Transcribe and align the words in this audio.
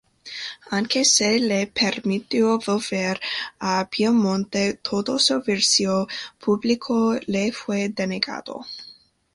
Aunque 0.71 1.05
se 1.05 1.39
le 1.39 1.67
permitió 1.67 2.57
volver 2.57 3.21
a 3.59 3.87
Piamonte, 3.87 4.73
todo 4.81 5.19
servicio 5.19 6.07
público 6.39 7.19
le 7.27 7.51
fue 7.51 7.89
denegado. 7.89 8.65